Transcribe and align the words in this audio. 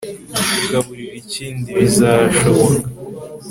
kugaburira 0.55 1.13
ikindi, 1.21 1.69
bizashoboka 1.77 2.85